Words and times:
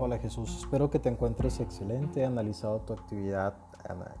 Hola 0.00 0.18
Jesús, 0.18 0.58
espero 0.58 0.90
que 0.90 1.00
te 1.00 1.08
encuentres 1.08 1.58
excelente. 1.58 2.20
He 2.20 2.24
analizado 2.24 2.82
tu 2.82 2.92
actividad 2.92 3.54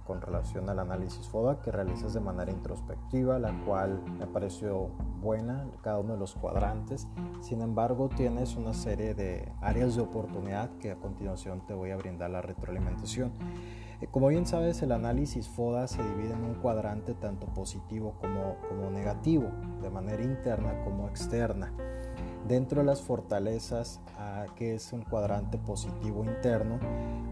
con 0.08 0.20
relación 0.20 0.68
al 0.68 0.80
análisis 0.80 1.28
FODA 1.28 1.62
que 1.62 1.70
realizas 1.70 2.12
de 2.14 2.18
manera 2.18 2.50
introspectiva, 2.50 3.38
la 3.38 3.52
cual 3.64 4.02
me 4.18 4.26
pareció 4.26 4.88
buena, 5.20 5.68
cada 5.80 6.00
uno 6.00 6.14
de 6.14 6.18
los 6.18 6.34
cuadrantes. 6.34 7.06
Sin 7.42 7.60
embargo, 7.60 8.08
tienes 8.08 8.56
una 8.56 8.74
serie 8.74 9.14
de 9.14 9.52
áreas 9.60 9.94
de 9.94 10.02
oportunidad 10.02 10.68
que 10.78 10.90
a 10.90 10.96
continuación 10.96 11.64
te 11.64 11.74
voy 11.74 11.92
a 11.92 11.96
brindar 11.96 12.30
la 12.30 12.42
retroalimentación. 12.42 13.30
Eh, 14.00 14.08
como 14.10 14.26
bien 14.28 14.46
sabes, 14.46 14.82
el 14.82 14.90
análisis 14.90 15.48
FODA 15.48 15.86
se 15.86 16.02
divide 16.02 16.32
en 16.32 16.42
un 16.42 16.54
cuadrante 16.54 17.14
tanto 17.14 17.46
positivo 17.54 18.16
como, 18.20 18.56
como 18.68 18.90
negativo, 18.90 19.48
de 19.80 19.90
manera 19.90 20.24
interna 20.24 20.82
como 20.82 21.06
externa. 21.06 21.72
Dentro 22.48 22.80
de 22.80 22.86
las 22.86 23.02
fortalezas, 23.02 24.00
que 24.56 24.74
es 24.74 24.94
un 24.94 25.02
cuadrante 25.02 25.58
positivo 25.58 26.24
interno, 26.24 26.78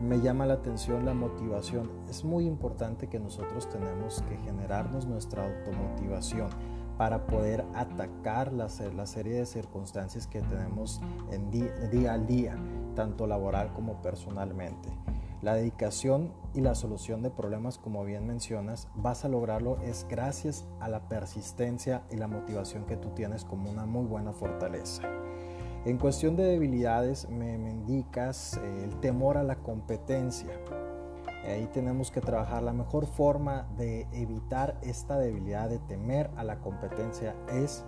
me 0.02 0.20
llama 0.20 0.44
la 0.44 0.54
atención 0.54 1.06
la 1.06 1.14
motivación. 1.14 1.90
Es 2.10 2.22
muy 2.22 2.44
importante 2.44 3.06
que 3.06 3.18
nosotros 3.18 3.66
tenemos 3.70 4.20
que 4.28 4.36
generarnos 4.36 5.06
nuestra 5.06 5.46
automotivación 5.46 6.50
para 6.98 7.26
poder 7.26 7.64
atacar 7.74 8.52
la, 8.52 8.68
serie 8.68 9.38
de 9.38 9.46
circunstancias 9.46 10.26
que 10.26 10.42
tenemos 10.42 11.00
en 11.30 11.50
día 11.50 12.12
al 12.12 12.26
día, 12.26 12.58
tanto 12.94 13.26
laboral 13.26 13.72
como 13.72 14.02
personalmente. 14.02 15.05
La 15.42 15.54
dedicación 15.54 16.32
y 16.54 16.62
la 16.62 16.74
solución 16.74 17.22
de 17.22 17.30
problemas, 17.30 17.76
como 17.76 18.04
bien 18.04 18.26
mencionas, 18.26 18.88
vas 18.94 19.24
a 19.24 19.28
lograrlo 19.28 19.78
es 19.82 20.06
gracias 20.08 20.66
a 20.80 20.88
la 20.88 21.08
persistencia 21.08 22.02
y 22.10 22.16
la 22.16 22.26
motivación 22.26 22.86
que 22.86 22.96
tú 22.96 23.10
tienes 23.10 23.44
como 23.44 23.70
una 23.70 23.84
muy 23.84 24.06
buena 24.06 24.32
fortaleza. 24.32 25.02
En 25.84 25.98
cuestión 25.98 26.34
de 26.36 26.44
debilidades, 26.44 27.28
me, 27.28 27.54
indicas 27.54 28.56
eh, 28.56 28.84
el 28.84 28.98
temor 28.98 29.36
a 29.36 29.44
la 29.44 29.56
competencia. 29.56 30.50
Ahí 31.44 31.68
tenemos 31.72 32.10
que 32.10 32.20
trabajar. 32.20 32.62
La 32.62 32.72
mejor 32.72 33.06
forma 33.06 33.68
de 33.76 34.08
evitar 34.12 34.78
esta 34.82 35.16
debilidad 35.16 35.68
de 35.68 35.78
temer 35.78 36.30
a 36.36 36.42
la 36.42 36.58
competencia 36.58 37.36
es 37.52 37.84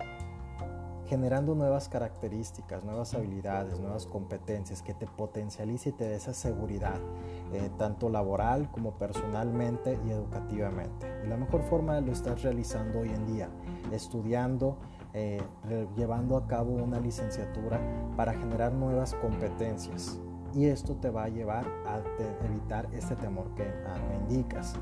generando 1.09 1.55
nuevas 1.55 1.89
características, 1.89 2.83
nuevas 2.85 3.15
habilidades, 3.15 3.79
nuevas 3.79 4.05
competencias 4.05 4.83
que 4.83 4.93
te 4.93 5.07
potencialice 5.07 5.89
y 5.89 5.91
te 5.93 6.07
dé 6.07 6.15
esa 6.15 6.35
seguridad, 6.35 6.99
eh, 7.51 7.71
tanto 7.79 8.09
laboral 8.09 8.69
como 8.69 8.91
personalmente 8.91 9.97
y 10.05 10.11
educativamente. 10.11 11.07
la 11.27 11.35
mejor 11.35 11.63
forma 11.63 11.99
lo 11.99 12.11
estás 12.11 12.43
realizando 12.43 12.99
hoy 12.99 13.09
en 13.09 13.25
día, 13.25 13.49
estudiando, 13.91 14.77
eh, 15.13 15.41
llevando 15.97 16.37
a 16.37 16.45
cabo 16.45 16.73
una 16.73 16.99
licenciatura 16.99 17.79
para 18.15 18.33
generar 18.33 18.73
nuevas 18.73 19.15
competencias. 19.15 20.19
Y 20.53 20.65
esto 20.65 20.95
te 20.95 21.09
va 21.09 21.23
a 21.23 21.29
llevar 21.29 21.65
a 21.87 22.01
evitar 22.45 22.87
este 22.93 23.15
temor 23.15 23.53
que 23.55 23.63
ah, 23.63 23.95
me 24.09 24.15
indicas. 24.15 24.75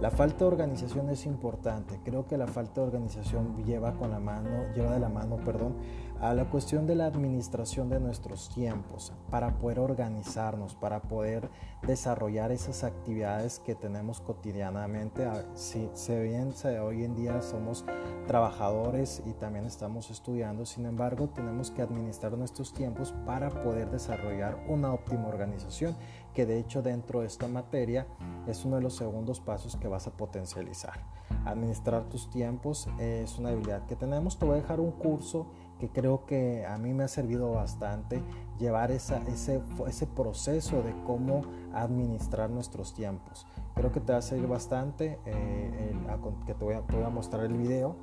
La 0.00 0.10
falta 0.10 0.38
de 0.38 0.44
organización 0.46 1.10
es 1.10 1.26
importante. 1.26 2.00
Creo 2.02 2.26
que 2.26 2.38
la 2.38 2.46
falta 2.46 2.80
de 2.80 2.86
organización 2.86 3.62
lleva 3.66 3.92
con 3.92 4.10
la 4.10 4.18
mano, 4.18 4.72
lleva 4.74 4.94
de 4.94 5.00
la 5.00 5.10
mano, 5.10 5.36
perdón, 5.44 5.74
a 6.20 6.34
la 6.34 6.44
cuestión 6.44 6.86
de 6.86 6.94
la 6.94 7.06
administración 7.06 7.88
de 7.88 7.98
nuestros 7.98 8.50
tiempos 8.50 9.12
para 9.30 9.58
poder 9.58 9.80
organizarnos, 9.80 10.74
para 10.74 11.00
poder 11.00 11.48
desarrollar 11.82 12.52
esas 12.52 12.84
actividades 12.84 13.58
que 13.58 13.74
tenemos 13.74 14.20
cotidianamente. 14.20 15.26
Si 15.54 15.88
se 15.94 16.22
bien 16.22 16.52
hoy 16.82 17.04
en 17.04 17.16
día 17.16 17.40
somos 17.40 17.86
trabajadores 18.26 19.22
y 19.24 19.32
también 19.32 19.64
estamos 19.64 20.10
estudiando, 20.10 20.66
sin 20.66 20.84
embargo, 20.84 21.30
tenemos 21.30 21.70
que 21.70 21.80
administrar 21.80 22.36
nuestros 22.36 22.74
tiempos 22.74 23.14
para 23.24 23.48
poder 23.48 23.90
desarrollar 23.90 24.62
una 24.68 24.92
óptima 24.92 25.26
organización 25.28 25.96
que 26.34 26.44
de 26.44 26.58
hecho 26.58 26.82
dentro 26.82 27.20
de 27.20 27.26
esta 27.26 27.48
materia 27.48 28.06
es 28.46 28.64
uno 28.64 28.76
de 28.76 28.82
los 28.82 28.96
segundos 28.96 29.40
pasos 29.40 29.76
que 29.76 29.88
vas 29.88 30.06
a 30.06 30.12
potencializar. 30.12 31.00
Administrar 31.44 32.04
tus 32.04 32.28
tiempos 32.28 32.88
es 32.98 33.38
una 33.38 33.50
habilidad 33.50 33.86
que 33.86 33.96
tenemos. 33.96 34.38
Te 34.38 34.44
voy 34.44 34.58
a 34.58 34.62
dejar 34.62 34.80
un 34.80 34.92
curso 34.92 35.46
que 35.80 35.88
creo 35.88 36.26
que 36.26 36.64
a 36.66 36.78
mí 36.78 36.92
me 36.92 37.04
ha 37.04 37.08
servido 37.08 37.50
bastante 37.52 38.22
llevar 38.58 38.92
ese, 38.92 39.20
ese 39.26 40.06
proceso 40.06 40.82
de 40.82 40.94
cómo 41.04 41.42
administrar 41.72 42.50
nuestros 42.50 42.92
tiempos. 42.94 43.46
Creo 43.74 43.90
que 43.90 44.00
te 44.00 44.12
va 44.12 44.18
a 44.18 44.22
servir 44.22 44.46
bastante, 44.46 45.18
eh, 45.24 45.96
que 46.46 46.54
te 46.54 46.64
voy, 46.64 46.74
a, 46.74 46.82
te 46.82 46.96
voy 46.96 47.04
a 47.04 47.08
mostrar 47.08 47.44
el 47.44 47.54
video 47.54 47.96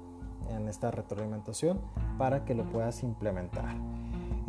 en 0.50 0.68
esta 0.68 0.92
retroalimentación 0.92 1.80
para 2.18 2.46
que 2.46 2.56
lo 2.56 2.70
puedas 2.70 3.04
implementar. 3.04 3.76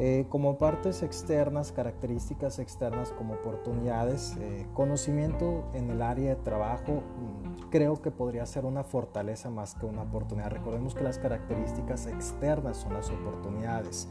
Eh, 0.00 0.26
como 0.28 0.59
partes 0.59 1.03
externas, 1.03 1.72
características 1.72 2.60
externas 2.60 3.10
como 3.10 3.34
oportunidades, 3.34 4.36
eh, 4.38 4.64
conocimiento 4.72 5.64
en 5.75 5.91
el 5.91 6.03
área 6.03 6.36
de 6.36 6.41
trabajo, 6.41 7.03
mm, 7.03 7.69
creo 7.70 8.00
que 8.00 8.12
podría 8.12 8.47
ser 8.47 8.64
una 8.64 8.84
fortaleza 8.84 9.50
más 9.50 9.75
que 9.75 9.87
una 9.87 10.03
oportunidad. 10.03 10.50
Recordemos 10.50 10.94
que 10.94 11.03
las 11.03 11.19
características 11.19 12.06
externas 12.06 12.76
son 12.76 12.94
las 12.94 13.10
oportunidades. 13.10 14.08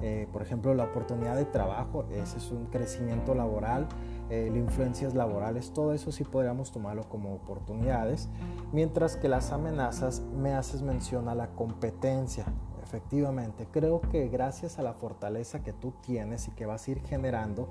Eh, 0.00 0.26
por 0.32 0.40
ejemplo, 0.40 0.72
la 0.72 0.84
oportunidad 0.84 1.36
de 1.36 1.44
trabajo, 1.44 2.06
ese 2.10 2.38
es 2.38 2.50
un 2.50 2.66
crecimiento 2.66 3.34
laboral, 3.34 3.88
las 4.28 4.56
influencias 4.56 5.14
laborales, 5.14 5.72
todo 5.72 5.92
eso 5.94 6.10
sí 6.10 6.24
podríamos 6.24 6.72
tomarlo 6.72 7.08
como 7.08 7.32
oportunidades, 7.32 8.28
mientras 8.72 9.16
que 9.16 9.28
las 9.28 9.52
amenazas 9.52 10.20
me 10.36 10.52
haces 10.52 10.82
mención 10.82 11.28
a 11.28 11.34
la 11.36 11.50
competencia, 11.50 12.44
efectivamente. 12.86 13.66
Creo 13.72 14.00
que 14.00 14.28
gracias 14.28 14.78
a 14.78 14.82
la 14.82 14.92
fortaleza 14.92 15.62
que 15.62 15.72
tú 15.72 15.92
tienes 16.02 16.46
y 16.48 16.52
que 16.52 16.66
vas 16.66 16.86
a 16.86 16.90
ir 16.92 17.00
generando, 17.02 17.68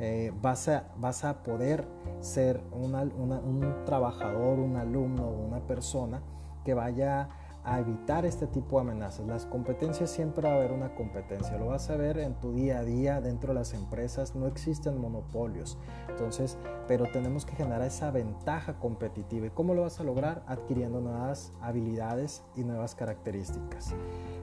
eh, 0.00 0.32
vas, 0.40 0.68
a, 0.68 0.84
vas 0.96 1.24
a 1.24 1.42
poder 1.42 1.86
ser 2.20 2.62
un 2.72 3.84
trabajador, 3.84 4.58
un 4.58 4.76
alumno, 4.76 5.28
una 5.28 5.60
persona 5.60 6.22
que 6.64 6.72
vaya 6.72 7.28
a 7.64 7.80
evitar 7.80 8.26
este 8.26 8.46
tipo 8.46 8.76
de 8.76 8.82
amenazas. 8.82 9.26
Las 9.26 9.46
competencias 9.46 10.10
siempre 10.10 10.46
va 10.46 10.54
a 10.54 10.56
haber 10.56 10.72
una 10.72 10.94
competencia, 10.94 11.56
lo 11.58 11.66
vas 11.66 11.88
a 11.90 11.96
ver 11.96 12.18
en 12.18 12.34
tu 12.34 12.52
día 12.52 12.78
a 12.78 12.84
día 12.84 13.20
dentro 13.20 13.48
de 13.48 13.60
las 13.60 13.72
empresas, 13.72 14.34
no 14.34 14.46
existen 14.46 15.00
monopolios. 15.00 15.78
Entonces, 16.08 16.58
pero 16.86 17.06
tenemos 17.10 17.46
que 17.46 17.56
generar 17.56 17.82
esa 17.82 18.10
ventaja 18.10 18.78
competitiva. 18.78 19.46
¿Y 19.46 19.50
cómo 19.50 19.74
lo 19.74 19.82
vas 19.82 19.98
a 19.98 20.04
lograr? 20.04 20.42
Adquiriendo 20.46 21.00
nuevas 21.00 21.52
habilidades 21.60 22.42
y 22.54 22.64
nuevas 22.64 22.94
características. 22.94 23.94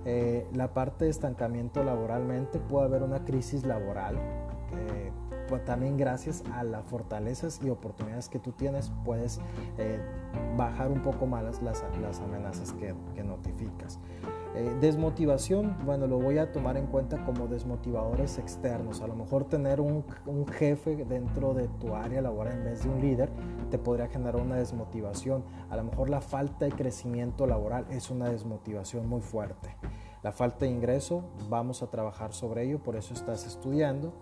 Eh, 0.05 0.47
la 0.53 0.73
parte 0.73 1.05
de 1.05 1.11
estancamiento 1.11 1.83
laboralmente 1.83 2.59
puede 2.59 2.85
haber 2.85 3.03
una 3.03 3.23
crisis 3.23 3.65
laboral. 3.65 4.17
Eh, 4.73 5.11
pues 5.47 5.63
también 5.66 5.97
gracias 5.97 6.44
a 6.53 6.63
las 6.63 6.85
fortalezas 6.85 7.59
y 7.63 7.69
oportunidades 7.69 8.29
que 8.29 8.40
tú 8.40 8.52
tienes 8.52 8.91
puedes 9.03 9.40
eh, 9.78 10.00
bajar 10.57 10.91
un 10.91 11.02
poco 11.02 11.25
más 11.25 11.44
las, 11.44 11.62
las 11.62 12.19
amenazas 12.19 12.74
que, 12.74 12.94
que 13.16 13.24
notificas. 13.24 14.00
Eh, 14.53 14.75
desmotivación, 14.81 15.78
bueno, 15.85 16.07
lo 16.07 16.19
voy 16.19 16.38
a 16.38 16.52
tomar 16.52 16.75
en 16.75 16.88
cuenta 16.88 17.24
como 17.24 17.47
desmotivadores 17.47 18.38
externos. 18.38 19.02
A 19.02 19.07
lo 19.07 19.16
mejor 19.16 19.46
tener 19.46 19.79
un, 19.79 20.03
un, 20.25 20.46
jefe 20.46 21.06
dentro 21.06 21.53
de 21.53 21.69
tu 21.69 21.96
área 21.96 22.22
laboral 22.22 22.58
en 22.58 22.66
vez 22.66 22.84
de 22.84 22.90
un 22.90 23.00
líder 23.00 23.29
te 23.69 23.78
podría 23.78 24.09
generar 24.09 24.35
una 24.35 24.58
desmotivación. 24.58 25.46
A 25.69 25.78
lo 25.78 25.85
mejor 25.85 26.09
la 26.09 26.19
falta 26.19 26.66
de 26.66 26.72
crecimiento 26.72 27.47
laboral 27.47 27.85
es 27.91 28.09
una 28.09 28.29
desmotivación 28.29 29.08
muy 29.08 29.22
fuerte. 29.22 29.78
La 30.22 30.34
falta 30.34 30.66
de 30.66 30.72
ingreso, 30.72 31.23
vamos 31.50 31.81
a 31.81 31.90
trabajar 31.90 32.34
sobre 32.34 32.63
ello, 32.63 32.84
por 32.84 32.97
eso 32.97 33.13
estás 33.13 33.47
estudiando 33.47 34.13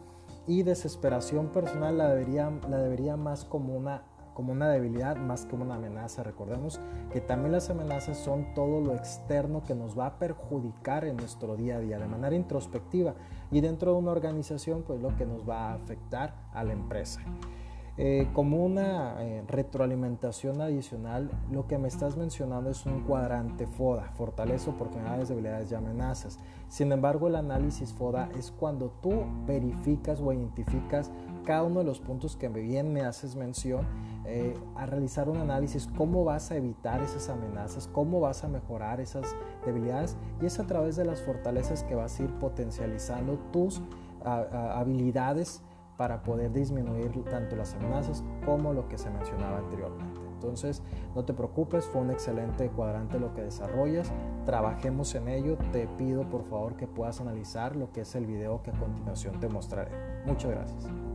y 0.50 0.64
desesperación 0.64 1.50
personal 1.50 2.00
la 2.00 2.10
debería, 2.10 2.52
la 2.68 2.78
debería 2.78 3.16
más 3.16 3.46
como 3.46 3.76
una, 3.76 4.02
como 4.34 4.52
una 4.52 4.68
debilidad 4.68 5.16
más 5.16 5.46
que 5.46 5.56
una 5.56 5.76
amenaza. 5.76 6.24
Recordemos 6.24 6.82
que 7.14 7.22
también 7.22 7.52
las 7.52 7.70
amenazas 7.70 8.18
son 8.18 8.56
todo 8.56 8.82
lo 8.82 8.96
externo 8.96 9.64
que 9.64 9.76
nos 9.76 9.98
va 9.98 10.08
a 10.08 10.18
perjudicar 10.18 11.06
en 11.06 11.18
nuestro 11.18 11.56
día 11.56 11.76
a 11.76 11.80
día 11.80 12.00
de 12.00 12.08
manera 12.08 12.36
introspectiva 12.36 13.14
y 13.52 13.62
dentro 13.62 13.94
de 13.94 14.00
una 14.00 14.10
organización 14.10 14.82
pues 14.82 15.00
lo 15.00 15.16
que 15.16 15.28
nos 15.28 15.48
va 15.48 15.70
a 15.70 15.76
afectar 15.76 16.34
a 16.52 16.64
la 16.64 16.74
empresa. 16.74 17.22
Eh, 18.02 18.30
como 18.32 18.64
una 18.64 19.22
eh, 19.22 19.44
retroalimentación 19.46 20.62
adicional, 20.62 21.30
lo 21.52 21.68
que 21.68 21.78
me 21.78 21.90
estás 21.90 22.16
mencionando 22.16 22.70
es 22.70 22.86
un 22.86 23.02
cuadrante 23.02 23.68
FODA, 23.68 24.14
fortaleza, 24.14 24.70
oportunidades, 24.70 25.28
debilidades 25.28 25.70
y 25.70 25.76
amenazas. 25.76 26.40
Sin 26.70 26.94
embargo, 26.94 27.28
el 27.28 27.36
análisis 27.36 27.92
FODA 27.92 28.30
es 28.40 28.52
cuando 28.52 28.90
tú 29.02 29.26
verificas 29.46 30.22
o 30.22 30.32
identificas 30.32 31.12
cada 31.44 31.64
uno 31.64 31.80
de 31.80 31.86
los 31.88 32.00
puntos 32.00 32.38
que 32.38 32.48
bien 32.48 32.94
me 32.94 33.02
haces 33.02 33.36
mención, 33.36 33.86
eh, 34.24 34.56
a 34.78 34.86
realizar 34.86 35.28
un 35.28 35.36
análisis, 35.36 35.90
cómo 35.98 36.24
vas 36.24 36.52
a 36.52 36.56
evitar 36.56 37.02
esas 37.02 37.28
amenazas, 37.28 37.90
cómo 37.90 38.22
vas 38.22 38.46
a 38.46 38.48
mejorar 38.48 39.02
esas 39.02 39.36
debilidades 39.66 40.16
y 40.42 40.46
es 40.46 40.58
a 40.58 40.66
través 40.66 40.96
de 40.96 41.04
las 41.04 41.22
fortalezas 41.22 41.84
que 41.84 41.96
vas 41.96 42.18
a 42.18 42.24
ir 42.24 42.30
potencializando 42.40 43.38
tus 43.52 43.82
habilidades 44.24 45.64
para 46.00 46.24
poder 46.24 46.54
disminuir 46.54 47.12
tanto 47.30 47.58
las 47.58 47.74
amenazas 47.74 48.24
como 48.46 48.72
lo 48.72 48.88
que 48.88 48.98
se 48.98 49.10
mencionaba 49.10 49.58
anteriormente. 49.58 50.22
Entonces, 50.36 50.82
no 51.14 51.26
te 51.26 51.34
preocupes, 51.34 51.84
fue 51.88 52.00
un 52.00 52.12
excelente 52.12 52.70
cuadrante 52.70 53.20
lo 53.20 53.34
que 53.34 53.42
desarrollas. 53.42 54.10
Trabajemos 54.46 55.14
en 55.16 55.28
ello. 55.28 55.58
Te 55.74 55.88
pido 55.98 56.24
por 56.30 56.46
favor 56.46 56.78
que 56.78 56.88
puedas 56.88 57.20
analizar 57.20 57.76
lo 57.76 57.92
que 57.92 58.02
es 58.02 58.16
el 58.16 58.26
video 58.26 58.64
que 58.64 58.72
a 58.72 58.80
continuación 58.80 59.42
te 59.42 59.50
mostraré. 59.50 59.92
Muchas 60.26 60.52
gracias. 60.52 61.09